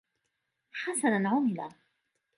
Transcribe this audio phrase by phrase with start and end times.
[0.73, 1.69] حسنًا عُمِلَ.